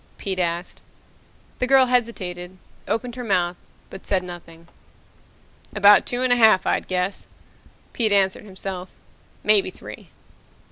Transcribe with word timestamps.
Pete 0.17 0.39
asked. 0.39 0.81
The 1.59 1.67
girl 1.67 1.85
hesitated, 1.85 2.57
opened 2.87 3.15
her 3.17 3.23
mouth, 3.23 3.55
but 3.91 4.07
said 4.07 4.23
nothing. 4.23 4.67
"About 5.75 6.07
two 6.07 6.23
and 6.23 6.33
a 6.33 6.37
half, 6.37 6.65
I'd 6.65 6.87
guess," 6.87 7.27
Pete 7.93 8.11
answered 8.11 8.45
himself. 8.45 8.89
"Maybe 9.43 9.69
three." 9.69 10.09